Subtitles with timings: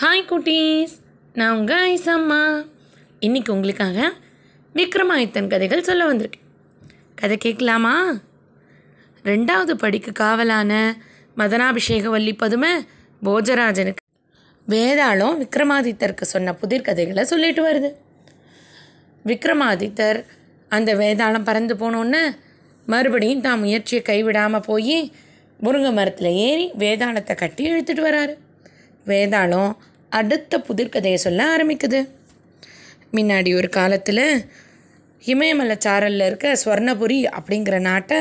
[0.00, 0.92] Hi குட்டீஸ்
[1.32, 2.66] நான் உங்கள் ஐசம்மா
[3.20, 4.12] இன்னைக்கு உங்களுக்காக
[4.74, 6.46] விக்ரமாதித்தன் கதைகள் சொல்ல வந்திருக்கேன்.
[7.14, 8.20] கதை கேட்கலாமா?
[9.24, 10.96] ரெண்டாவது படிக்கு காவலான
[11.36, 12.68] மதனாபிஷேக வள்ளி பதுமை
[13.24, 14.04] போஜராஜனுக்கு
[14.68, 17.92] வேதாளம் விக்ரமாதித்தருக்கு சொன்ன புதிர் கதைகளை சொல்லிட்டு வருது.
[19.26, 20.24] விக்ரமாதித்தர்
[20.68, 22.36] அந்த வேதாளம் பறந்து போனோன்னு
[22.86, 25.12] மறுபடியும் தான் முயற்சியை கைவிடாமல் போய்
[25.62, 28.43] முருங்கை மரத்தில் ஏறி வேதாளத்தை கட்டி இழுத்துட்டு வராரு.
[29.06, 29.72] வேதாளம்
[30.08, 32.00] அடுத்த புதிர்கதையை சொல்ல ஆரம்பிக்குது.
[33.12, 34.46] முன்னாடி ஒரு காலத்தில்
[35.22, 38.18] இமயமலை சாரலில் இருக்க ஸ்வர்ணபுரி அப்படிங்கிற நாட்டை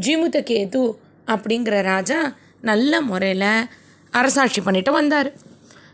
[0.00, 0.82] ஜிமுதகேது
[1.26, 3.68] அப்படிங்கிற ராஜா நல்ல முறையில்
[4.10, 5.30] அரசாட்சி பண்ணிட்டு வந்தார்.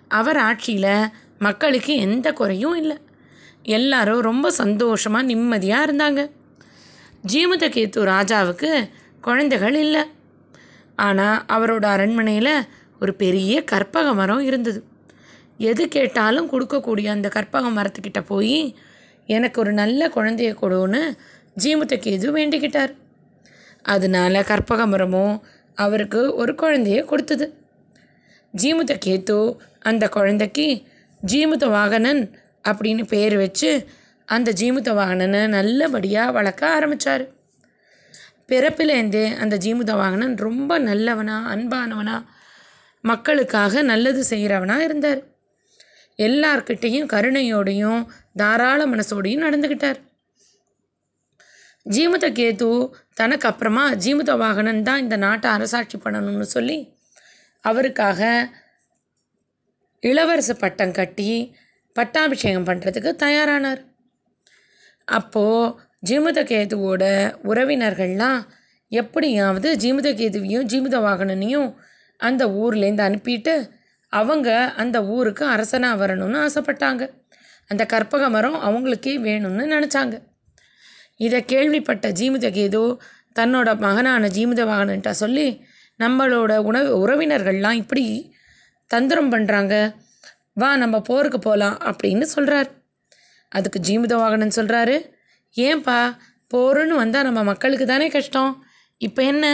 [0.08, 2.96] அவர் ஆட்சியில் மக்களுக்கு எந்த குறையும் இல்லை.
[3.62, 6.20] எல்லாரும் ரொம்ப சந்தோஷமாக நிம்மதியாக இருந்தாங்க.
[7.32, 8.70] ஜீமுதகேத்து ராஜாவுக்கு
[9.20, 10.02] குழந்தைகள் இல்லை.
[10.96, 12.54] ஆனால் அவரோட அரண்மனையில்
[13.00, 14.80] ஒரு பெரிய கற்பக மரம் இருந்தது.
[15.58, 18.74] எது கேட்டாலும் கொடுக்கக்கூடிய அந்த கற்பக மரத்துக்கிட்ட போய்
[19.28, 21.02] எனக்கு ஒரு நல்ல குழந்தைய கொடுன்னு
[21.62, 22.92] ஜீமுதகேது வேண்டிக்கிட்டார்.
[23.82, 25.34] அதனால கற்பக மரமும்
[25.74, 27.46] அவருக்கு ஒரு குழந்தைய கொடுத்தது.
[28.54, 29.38] ஜீமுதகேத்து
[29.78, 30.66] அந்த குழந்தைக்கு
[31.20, 32.22] ஜீமுத வாகனன்
[32.68, 33.70] அப்படின்னு பேர் வச்சு
[34.28, 37.24] அந்த ஜீமுத வாகனனை நல்லபடியாக வளர்க்க ஆரம்பித்தார்
[38.48, 42.16] பிறப்பிலேருந்தே அந்த ஜீமுத வாகனன் ரொம்ப நல்லவனா அன்பானவனா
[43.00, 45.20] மக்களுக்காக நல்லது செய்கிறவனாக இருந்தார்.
[46.18, 48.00] எல்லார்கிட்டேயும் கருணையோடையும்
[48.36, 49.98] தாராள மனசோடையும் நடந்துக்கிட்டார்
[51.86, 52.70] ஜீமுத கேது
[53.14, 56.78] தனக்கு அப்புறமா ஜீமுத வாகனன் தான் இந்த நாட்டை அரசாட்சி பண்ணணும்னு சொல்லி
[57.64, 58.50] அவருக்காக
[60.02, 61.56] இளவரசு பட்டம் கட்டி
[61.92, 63.80] பட்டாபிஷேகம் பண்ணுறதுக்கு தயாரானார்.
[65.04, 65.74] அப்போது
[66.08, 67.04] ஜீமுதகேதுவோட
[67.44, 68.40] உறவினர்கள்லாம்
[68.88, 71.68] எப்படியாவது ஜீமுதகேதுவையும் ஜீமுத வாகனனையும்
[72.18, 73.70] அந்த ஊர்லேருந்து அனுப்பிட்டு
[74.12, 77.10] அவங்க அந்த ஊருக்கு அரசனாக வரணும்னு ஆசைப்பட்டாங்க.
[77.66, 80.16] அந்த கற்பக மரம் அவங்களுக்கே வேணும்னு நினச்சாங்க.
[81.16, 82.82] இதை கேள்விப்பட்ட ஜீமுதகேது
[83.38, 85.64] தன்னோட மகனான ஜீமித வாகனன்ட்ட சொல்லி
[85.98, 88.34] நம்மளோட உணவு உறவினர்கள்லாம் இப்படி
[88.86, 89.94] தந்திரம் பண்ணுறாங்க
[90.54, 92.70] வா நம்ம போருக்கு போகலாம் அப்படின்னு சொல்கிறார்
[93.48, 94.96] அதுக்கு ஜீமித வாகனன் சொல்கிறாரு
[95.56, 95.98] ஏன்பா
[96.54, 98.64] போருன்னு வந்தால் நம்ம மக்களுக்கு தானே கஷ்டம்.
[98.98, 99.44] இப்போ என்ன?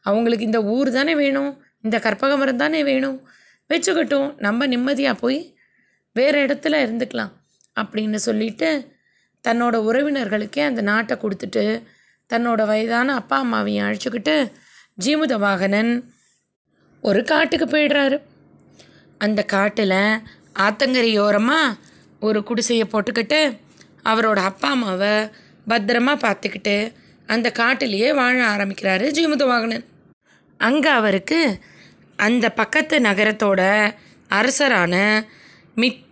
[0.00, 1.50] அவங்களுக்கு இந்த ஊர் தானே வேணும்.
[1.88, 3.18] இந்த கற்பக மரம் தானே வேணும்?
[3.70, 5.56] வச்சுக்கட்டும் நம்ம நிம்மதியாக போய்
[6.16, 7.32] வேறு இடத்துல இருந்துக்கலாம்
[7.80, 8.68] அப்படின்னு சொல்லிட்டு
[9.44, 11.62] தன்னோட உறவினர்களுக்கே அந்த நாட்டை கொடுத்துட்டு
[12.30, 14.34] தன்னோட வயதான அப்பா அம்மாவையும் அழைச்சிக்கிட்டு
[15.04, 15.92] ஜீமுத வாகனன்
[17.00, 18.16] ஒரு காட்டுக்கு போயிடுறாரு.
[19.18, 19.98] அந்த காட்டில்
[20.58, 21.76] ஆத்தங்கரையோரமாக
[22.20, 23.40] ஒரு குடிசையை போட்டுக்கிட்டு
[24.04, 25.14] அவரோட அப்பா அம்மாவை
[25.68, 26.76] பத்திரமா பார்த்துக்கிட்டு
[27.26, 29.86] அந்த காட்டிலேயே வாழ ஆரம்பிக்கிறாரு ஜீமுத வாகனன்
[30.60, 31.40] அங்கே அவருக்கு
[32.18, 33.62] அந்த பக்கத்து நகரத்தோட
[34.30, 34.94] அரசரான
[35.76, 36.04] மித்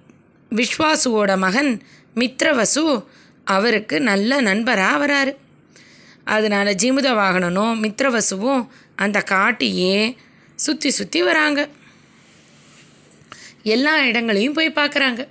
[0.51, 1.73] விஸ்வாசுவோட மகன்
[2.15, 2.85] மித்ரவசு
[3.45, 5.33] அவருக்கு நல்ல நண்பராக வராரு.
[6.25, 8.63] அதனால் ஜீமுத வாகனனும் மித்ரவசுவும்
[8.97, 9.97] அந்த காட்டையே
[10.57, 11.61] சுற்றி சுற்றி வராங்க.
[13.63, 15.23] எல்லா இடங்களையும் போய் பார்க்குறாங்க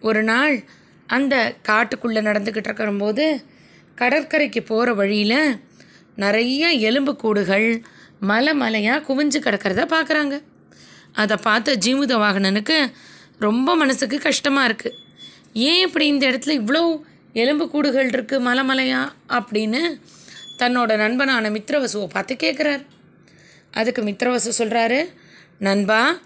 [0.00, 0.54] ஒரு நாள்
[1.06, 1.34] அந்த
[1.68, 3.24] காட்டுக்குள்ளே நடந்துக்கிட்டு இருக்கிறம்போது
[3.94, 5.60] கடற்கரைக்கு போகிற வழியில்
[6.16, 7.68] நிறைய எலும்பு கூடுகள்
[8.20, 10.42] மலை மலையாக குவிஞ்சு கிடக்கிறத பார்க்குறாங்க
[11.12, 12.92] அதை பார்த்த ஜீமுத வாகனனுக்கு
[13.38, 14.98] ரொம்ப மனசுக்கு கஷ்டமாக இருக்குது
[15.52, 19.80] ஏன் இப்படி இந்த இடத்துல இவ்வளோ எலும்பு கூடுகள் இருக்குது மலை மலையா அப்படின்னு
[20.58, 22.84] தன்னோட நண்பனான மித்ரவசுவை பார்த்து கேட்குறாரு
[23.70, 25.00] அதுக்கு மித்ரவசு சொல்கிறாரு
[25.58, 26.18] நண்பா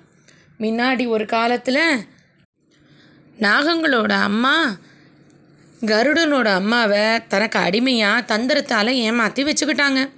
[0.60, 2.06] முன்னாடி ஒரு காலத்தில்
[3.40, 4.78] நாகங்களோட அம்மா
[5.84, 10.10] கருடனோட அம்மாவை தனக்கு அடிமையாக தந்திரத்தால் ஏமாற்றி வச்சுக்கிட்டாங்க.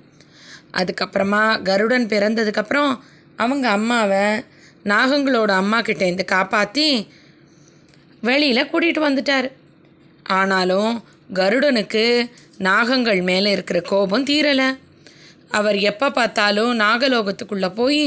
[0.78, 2.92] அதுக்கப்புறமா கருடன் பிறந்ததுக்கப்புறம்
[3.36, 4.26] அவங்க அம்மாவை
[4.84, 6.88] நாகங்களோட அம்மா கிட்டேருந்து காப்பாற்றி
[8.20, 9.48] வெளியில் கூட்டிகிட்டு வந்துட்டார்.
[10.22, 10.92] ஆனாலும்
[11.34, 12.04] கருடனுக்கு
[12.58, 14.68] நாகங்கள் மேலே இருக்கிற கோபம் தீரலை.
[15.48, 18.04] அவர் எப்போ பார்த்தாலும் நாகலோகத்துக்குள்ளே போய்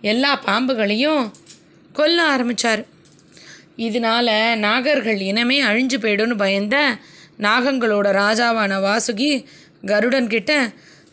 [0.00, 1.24] எல்லா பாம்புகளையும்
[1.92, 2.82] கொல்ல ஆரம்பித்தார்
[3.76, 4.28] இதனால
[4.64, 6.76] நாகர்கள் இனமே அழிஞ்சு போயிடும்னு பயந்த
[7.38, 9.30] நாகங்களோட ராஜாவான வாசுகி
[9.86, 10.52] கருடன் கிட்ட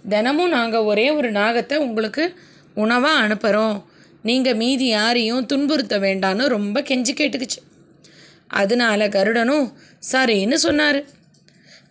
[0.08, 2.36] தினமும் நாங்கள் ஒரே ஒரு நாகத்தை உங்களுக்கு
[2.74, 3.78] உணவாக அனுப்புகிறோம்
[4.22, 7.60] நீங்கள் மீதி யாரையும் துன்புறுத்த வேண்டான்னு ரொம்ப கெஞ்சி கேட்டுக்குச்சு.
[8.48, 9.74] அதனால கருடனும்
[10.12, 11.06] சரின்னு சொன்னார்.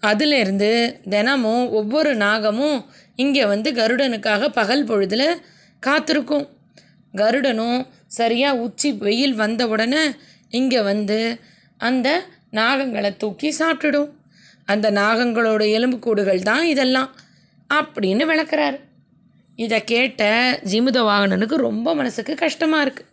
[0.00, 2.84] அதிலிருந்து தினமும் ஒவ்வொரு நாகமும்
[3.16, 5.40] இங்கே வந்து கருடனுக்காக பகல் பொழுதில்
[5.80, 6.48] காத்திருக்கும்.
[7.14, 10.02] கருடனும் சரியாக உச்சி வெயில் வந்த உடனே
[10.50, 11.40] இங்கே வந்து
[11.76, 12.08] அந்த
[12.52, 14.10] நாகங்களை தூக்கி சாப்பிட்டுடும்.
[14.66, 17.10] அந்த நாகங்களோட எலும்புக்கூடுகள் தான் இதெல்லாம்.
[17.70, 18.78] அப்படின்னு விளக்குறாரு.
[19.58, 20.22] இதை கேட்ட
[20.70, 23.08] ஜிமுத வாகனனுக்கு ரொம்ப மனசுக்கு கஷ்டமாக இருக்குது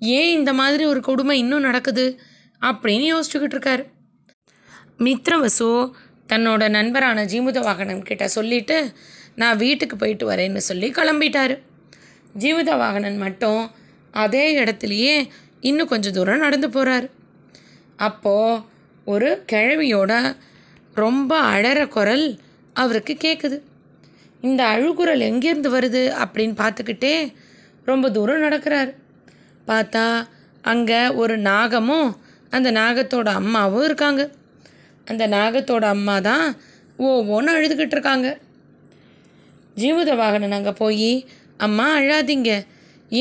[0.00, 2.04] ஏன் இந்த மாதிரி ஒரு கொடுமை இன்னும் நடக்குது
[2.62, 3.84] அப்படின்னு யோசிச்சுக்கிட்டு இருக்காரு.
[5.06, 5.70] மித்ரவசு
[6.32, 8.76] தன்னோட நண்பரான ஜீமுத வாகனன் கிட்ட சொல்லிட்டு
[9.34, 11.56] நான் வீட்டுக்கு போயிட்டு வரேன்னு சொல்லி கிளம்பிட்டாரு.
[12.38, 13.62] ஜீவித வாகனன் மட்டும்
[14.24, 15.14] அதே இடத்துலையே
[15.60, 17.06] இன்னும் கொஞ்சம் தூரம் நடந்து போகிறார்
[18.08, 18.62] அப்போது
[19.06, 20.12] ஒரு கிழவியோட
[20.94, 22.26] ரொம்ப அழற குரல்
[22.82, 23.56] அவருக்கு கேட்குது
[24.40, 27.14] இந்த அழுகுரல் எங்கேருந்து வருது அப்படின்னு பார்த்துக்கிட்டே
[27.84, 28.90] ரொம்ப தூரம் நடக்கிறார்.
[29.66, 30.04] பார்த்தா
[30.62, 32.08] அங்கே ஒரு நாகமும்
[32.50, 34.22] அந்த நாகத்தோட அம்மாவும் இருக்காங்க.
[35.04, 36.46] அந்த நாகத்தோட அம்மா தான்
[36.98, 38.28] ஒவ்வொன்று அழுதுகிட்டு இருக்காங்க.
[39.76, 41.10] ஜீவித வாகனன் அங்கே போய்
[41.56, 42.50] அம்மா அழாதீங்க.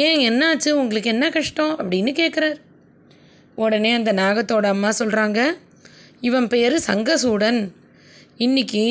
[0.03, 0.69] ஏன் என்னாச்சு?
[0.81, 1.73] உங்களுக்கு என்ன கஷ்டம்?
[1.79, 2.55] அப்படின்னு கேட்குறாரு
[3.55, 5.39] உடனே அந்த நாகத்தோட அம்மா சொல்கிறாங்க
[6.21, 7.59] இவன் பேர் சங்கசூடன்.
[8.45, 8.83] இன்னைக்கு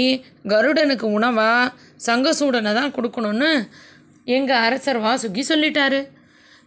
[0.52, 1.72] கருடனுக்கு உணவாக
[2.06, 3.50] சங்கசூடனை தான் கொடுக்கணும்னு
[4.36, 6.00] எங்கள் அரசர் வாசுகி சொல்லிட்டாரு.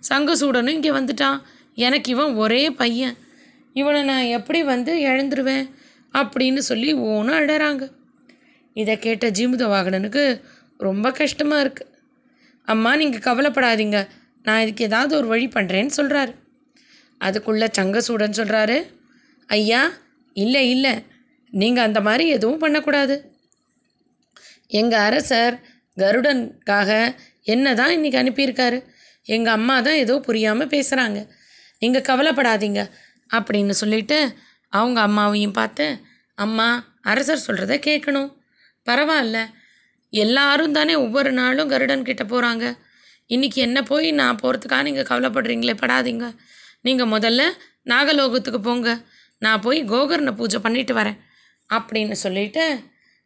[0.10, 1.40] சங்கசூடனும் இங்கே வந்துட்டான்.
[1.86, 3.16] எனக்கு இவன் ஒரே பையன்.
[3.80, 5.66] இவனை நான் எப்படி வந்து இழந்துருவேன்
[6.14, 7.84] அப்படின்னு சொல்லி ஓனும் அழறாங்க.
[8.82, 10.24] இதை கேட்ட ஜீமுத வாகனனுக்கு
[10.88, 11.92] ரொம்ப கஷ்டமாக இருக்குது
[12.68, 14.00] அம்மா நீங்கள் கவலைப்படாதீங்க.
[14.46, 16.34] நான் இதுக்கு ஏதாவது ஒரு வழி பண்ணுறேன்னு சொல்கிறாரு
[17.22, 18.78] அதுக்குள்ளே சங்கசூடன் சொல்கிறாரு
[19.50, 19.82] ஐயா
[20.36, 20.94] இல்லை இல்லை.
[21.62, 23.16] நீங்கள் அந்த மாதிரி எதுவும் பண்ணக்கூடாது.
[24.80, 25.56] எங்கள் அரசர்
[25.98, 26.90] கருடனுக்காக
[27.54, 28.80] என்ன தான் இன்றைக்கி அனுப்பியிருக்காரு?
[29.36, 31.20] எங்கள் அம்மா தான் ஏதோ புரியாமல் பேசுகிறாங்க
[31.82, 32.82] நீங்கள் கவலைப்படாதீங்க
[33.38, 34.18] அப்படின்னு சொல்லிட்டு
[34.74, 35.86] அவங்க அம்மாவையும் பார்த்து
[36.38, 36.68] அம்மா
[37.12, 38.30] அரசர் சொல்கிறத கேட்கணும்.
[38.88, 39.40] பரவாயில்ல.
[40.14, 42.66] எல்லாரும் தானே ஒவ்வொரு நாளும் கருடன் கிட்ட போகிறாங்க
[43.30, 46.28] இன்றைக்கி என்ன போய் நான் போகிறதுக்காக நீங்கள் கவலைப்படுறீங்களே படாதீங்க.
[46.82, 47.42] நீங்கள் முதல்ல
[47.92, 48.90] நாகலோகத்துக்கு போங்க.
[49.40, 51.20] நான் போய் கோகர்ண பூஜை பண்ணிட்டு வரேன்.
[51.70, 52.80] அப்படின்னு சொல்லிட்டு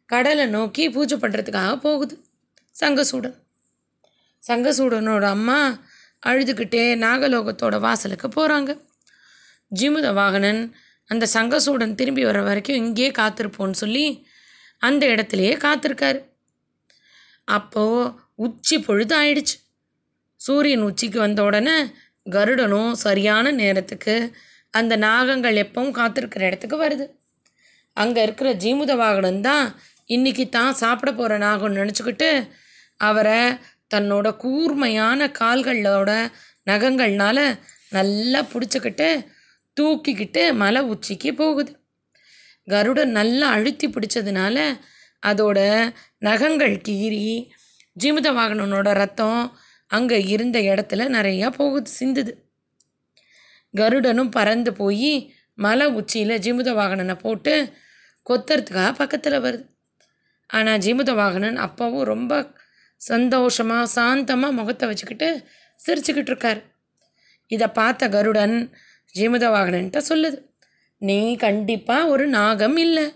[0.06, 2.24] கடலை நோக்கி பூஜை பண்ணுறதுக்காக போகுது.
[2.80, 3.36] சங்கசூடன்.
[4.48, 5.58] சங்கசூடனோட அம்மா
[6.26, 8.70] அழுதுகிட்டே நாகலோகத்தோட வாசலுக்கு போகிறாங்க
[9.80, 10.72] ஜிமுத வாகனன்
[11.10, 14.26] அந்த சங்கசூடன் திரும்பி வர வரைக்கும் இங்கேயே காத்திருப்போன்னு சொல்லி
[14.78, 16.20] அந்த இடத்துலையே காத்திருக்காரு.
[17.44, 19.56] அப்போது உச்சி பொழுது ஆயிடுச்சு.
[20.40, 21.76] சூரியன் உச்சிக்கு வந்த உடனே
[22.30, 24.14] கருடனும் சரியான நேரத்துக்கு
[24.70, 27.06] அந்த நாகங்கள் எப்பவும் காத்திருக்கிற இடத்துக்கு வருது.
[27.96, 29.66] அங்கே இருக்கிற ஜீமுத வாகனம் தான்
[30.10, 32.30] இன்றைக்கி தான் சாப்பிட போகிற நாகம்னு நினச்சிக்கிட்டு
[33.00, 33.38] அவரை
[33.94, 36.10] தன்னோட கூர்மையான கால்களோட
[36.66, 37.38] நகங்கள்னால
[37.92, 39.08] நல்லா பிடிச்சிக்கிட்டு
[39.76, 41.72] தூக்கிக்கிட்டு மலை உச்சிக்கு போகுது.
[42.68, 44.58] கருடன் நல்லா அழுத்தி பிடிச்சதுனால
[45.22, 45.58] அதோட
[46.18, 47.24] நகங்கள் கீறி
[47.96, 49.40] ஜீமுத வாகனனோட ரத்தம்
[49.90, 52.32] அங்கே இருந்த இடத்துல நிறையா போகுது சிந்துது.
[53.74, 55.12] கருடனும் பறந்து போய்
[55.58, 57.54] மலை உச்சியில் ஜிமுத வாகனனை போட்டு
[58.26, 59.64] கொத்துறதுக்காக பக்கத்தில் வருது.
[60.50, 62.32] ஆனால் ஜீமுத வாகனன் அப்போவும் ரொம்ப
[63.00, 65.28] சந்தோஷமாக சாந்தமாக முகத்தை வச்சுக்கிட்டு
[65.80, 66.60] சிரிச்சுக்கிட்டு இருக்கார்.
[67.50, 68.56] இதை பார்த்த கருடன்
[69.14, 70.38] ஜீமுத வாகனன்ட்ட சொல்லுது
[71.02, 73.06] நீ கண்டிப்பாக ஒரு நாகம் இல்லை.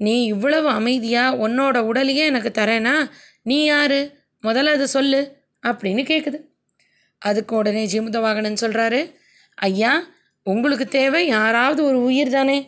[0.00, 2.94] நீ இவ்வளவு அமைதியாக உன்னோட உடலையே எனக்கு தரேனா
[3.48, 4.00] நீ யாரு?
[4.44, 5.20] முதல்ல அதை சொல்லு
[5.62, 6.38] அப்படின்னு கேட்குது
[7.22, 9.00] அதுக்கு உடனே ஜீமுத வாகனன் சொல்கிறாரு
[9.58, 9.92] ஐயா
[10.46, 12.58] உங்களுக்கு தேவை யாராவது ஒரு உயிர் தானே.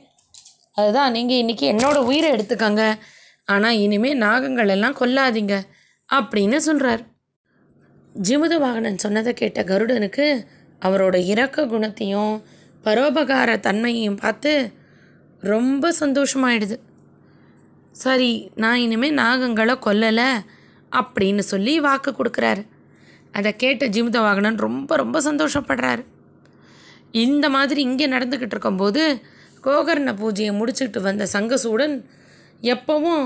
[0.76, 2.82] அதுதான் நீங்கள் இன்றைக்கி என்னோடய உயிரை எடுத்துக்கங்க.
[3.44, 5.54] ஆனால் இனிமேல் நாகங்கள் எல்லாம் கொல்லாதீங்க
[6.08, 7.02] அப்படின்னு சொல்கிறார்
[8.14, 10.26] ஜிமுத வாகனன் சொன்னதை கேட்ட கருடனுக்கு
[10.82, 12.34] அவரோட இரக்க குணத்தையும்
[12.84, 14.52] பரோபகார தன்மையையும் பார்த்து
[15.42, 16.76] ரொம்ப சந்தோஷமாயிடுது.
[17.92, 20.30] சரி நான் இனிமேல் நாகங்களை கொல்லலை
[20.92, 22.62] அப்படின்னு சொல்லி வாக்கு கொடுக்குறாரு.
[23.32, 26.02] அதை கேட்ட ஜிமுத வாகனன் ரொம்ப ரொம்ப சந்தோஷப்படுறாரு.
[27.24, 29.02] இந்த மாதிரி இங்கே நடந்துக்கிட்டு இருக்கும்போது
[29.64, 31.94] கோகர்ண பூஜையை முடிச்சுக்கிட்டு வந்த சங்கசூடன்
[32.74, 33.24] எப்பவும்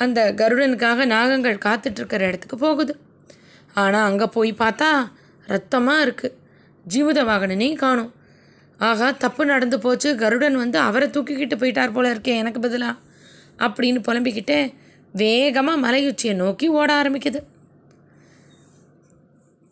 [0.00, 2.94] அந்த கருடனுக்காக நாகங்கள் காத்துட்ருக்கிற இடத்துக்கு போகுது.
[3.82, 4.88] ஆனால் அங்கே போய் பார்த்தா
[5.46, 6.36] ரத்தமாக இருக்குது
[6.86, 8.12] ஜீவித வாகனனையும் காணும்.
[8.80, 10.08] ஆகா தப்பு நடந்து போச்சு.
[10.22, 13.02] கருடன் வந்து அவரை தூக்கிக்கிட்டு போயிட்டார் போல இருக்கே எனக்கு பதிலாக
[13.66, 14.58] அப்படின்னு புலம்பிக்கிட்டே
[15.22, 17.40] வேகமாக மலையுச்சியை நோக்கி ஓட ஆரம்பிக்குது.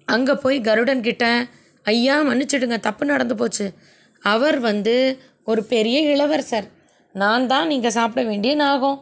[0.09, 1.25] அங்கே போய் கருடன் கிட்ட
[1.87, 3.67] ஐயா மன்னிச்சிடுங்க தப்பு நடந்து போச்சு.
[4.23, 4.95] அவர் வந்து
[5.47, 6.69] ஒரு பெரிய இளவரசர்
[7.15, 8.99] நான் தான் நீங்கள் சாப்பிட வேண்டிய நாகம்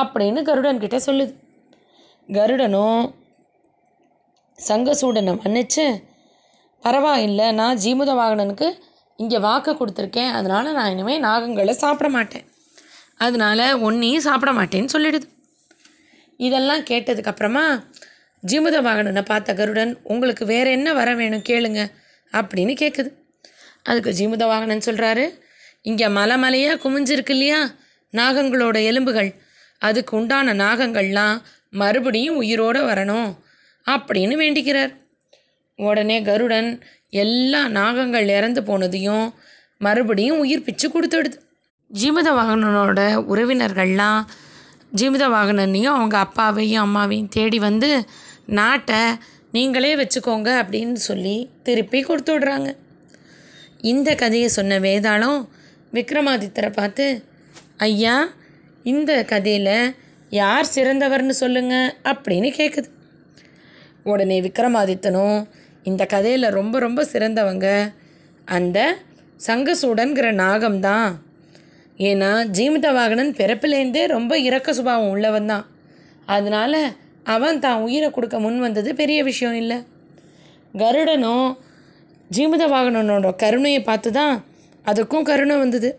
[0.00, 1.32] அப்படின்னு கருடன் கிட்ட சொல்லுது.
[2.28, 3.02] கருடனும்
[4.58, 5.84] சங்கசூடனை மன்னிச்சு
[6.84, 8.68] பரவாயில்லை நான் ஜீமுத வாகனனுக்கு
[9.18, 12.46] இங்கே வாக்கு கொடுத்துருக்கேன் அதனால் நான் இனிமேல் நாகங்களை சாப்பிட மாட்டேன்.
[13.24, 15.26] அதனால் ஒன்றையும் சாப்பிட மாட்டேன்னு சொல்லிடுது.
[16.40, 17.64] இதெல்லாம் கேட்டதுக்கப்புறமா
[18.42, 21.80] ஜீமுத வாகனனை பார்த்த கருடன் உங்களுக்கு வேறு என்ன வர வேணும் கேளுங்க
[22.32, 23.10] அப்படின்னு கேட்குது
[23.82, 25.24] அதுக்கு ஜீமுத வாகனன் சொல்கிறாரு
[25.82, 27.60] இங்கே மலை மலையாக குமிஞ்சிருக்கு இல்லையா?
[28.12, 29.30] நாகங்களோட எலும்புகள்.
[29.78, 31.36] அதுக்கு உண்டான நாகங்கள்லாம்
[31.70, 33.30] மறுபடியும் உயிரோடு வரணும்
[33.86, 34.92] அப்படின்னு வேண்டிக்கிறார்.
[35.78, 39.26] உடனே கருடன் எல்லா நாகங்கள் இறந்து போனதையும்
[39.78, 41.38] மறுபடியும் உயிர் பிச்சு கொடுத்துடுது
[41.90, 43.00] ஜீமித வாகனனோட
[43.32, 44.20] உறவினர்கள்லாம்
[44.92, 47.90] ஜீமித வாகனனையும் அவங்க அப்பாவையும் அம்மாவையும் தேடி வந்து
[48.46, 49.00] நாட்டை
[49.52, 52.76] நீங்களே வச்சுக்கோங்க அப்படின்னு சொல்லி திருப்பி கொடுத்து விடுறாங்க.
[53.80, 55.40] இந்த கதையை சொன்ன வேதாளம்
[55.92, 57.24] விக்ரமாதித்தரை பார்த்து
[57.76, 58.16] ஐயா
[58.82, 59.94] இந்த கதையில்
[60.30, 62.88] யார் சிறந்தவர்னு சொல்லுங்க அப்படின்னு கேட்குது
[64.02, 65.48] உடனே விக்ரமாதித்தனும்
[65.82, 67.92] இந்த கதையில் ரொம்ப ரொம்ப சிறந்தவங்க
[68.44, 68.78] அந்த
[69.46, 71.10] சங்கசூடன்கிற நாகம்தான்
[71.98, 75.66] ஏன்னா ஜீமித வாகனன் பிறப்பிலேருந்தே ரொம்ப இரக்க சுபாவம் உள்ளவன் தான்.
[76.26, 76.78] அதனால்
[77.24, 79.78] அவன் தான் உயிரை கொடுக்க முன் வந்தது பெரிய விஷயம் இல்லை.
[80.74, 81.58] கருடனும்
[82.30, 84.34] ஜீமித வாகனனோட கருணையை பார்த்து தான்
[84.86, 85.98] அதுக்கும் கருணை வந்தது.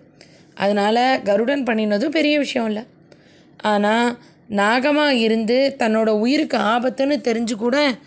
[0.53, 2.83] அதனால் கருடன் பண்ணினதும் பெரிய விஷயம் இல்லை.
[3.57, 4.17] ஆனால்
[4.49, 7.97] நாகமாக இருந்து தன்னோட உயிருக்கு ஆபத்துன்னு தெரிஞ்சு கூட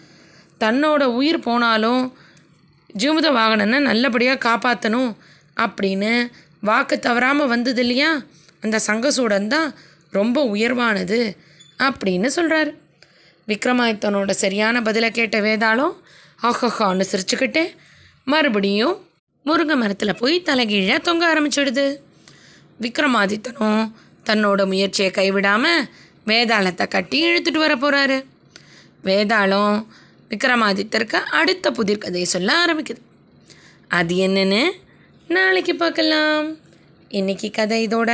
[0.60, 2.16] தன்னோட உயிர் போனாலும்
[2.98, 5.16] ஜீமுத வாகனனை நல்லபடியாக காப்பாற்றணும்
[5.56, 6.28] அப்படின்னு
[6.60, 8.22] வாக்கு தவறாமல் வந்தது இல்லையா?
[8.60, 9.74] அந்த சங்கசூடன் தான்
[10.12, 11.36] ரொம்ப உயர்வானது
[11.78, 12.72] அப்படின்னு சொல்கிறாரு
[13.48, 15.94] விக்ரமாதித்தனோட சரியான பதிலை கேட்ட வேதாளம்
[16.42, 17.64] ஆஹான்னு சிரிச்சுக்கிட்டே
[18.24, 19.05] மறுபடியும்
[19.46, 21.84] முருங்கை மரத்தில் போய் தலைகீழாக தொங்க ஆரம்பிச்சிடுது.
[22.80, 23.82] விக்ரமாதித்தனும்
[24.28, 25.84] தன்னோட முயற்சியை கைவிடாமல்
[26.26, 28.16] வேதாளத்தை கட்டி இழுத்துட்டு வர போகிறாரு
[29.04, 29.76] வேதாளம்
[30.30, 33.02] விக்ரமாதித்தருக்கு அடுத்த புதிர் கதையை சொல்ல ஆரம்பிக்குது.
[33.88, 34.62] அது என்னன்னு
[35.28, 36.48] நாளைக்கு பார்க்கலாம்.
[37.08, 38.10] இன்னைக்கு கதை இதோட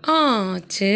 [0.00, 0.92] ஆச்சு.